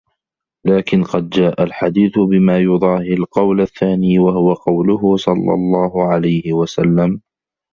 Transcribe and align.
لَكِنْ 0.65 1.03
قَدْ 1.03 1.29
جَاءَ 1.29 1.63
الْحَدِيثُ 1.63 2.11
بِمَا 2.19 2.59
يُضَاهِي 2.59 3.13
الْقَوْلَ 3.13 3.61
الثَّانِي 3.61 4.19
وَهُوَ 4.19 4.53
قَوْلُهُ 4.53 5.17
صَلَّى 5.17 5.53
اللَّهُ 5.53 6.03
عَلَيْهِ 6.03 6.53
وَسَلَّمَ 6.53 7.21